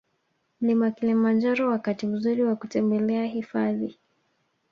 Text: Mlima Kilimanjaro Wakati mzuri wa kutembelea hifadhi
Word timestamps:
Mlima 0.61 0.91
Kilimanjaro 0.91 1.69
Wakati 1.69 2.07
mzuri 2.07 2.43
wa 2.43 2.55
kutembelea 2.55 3.25
hifadhi 3.25 3.99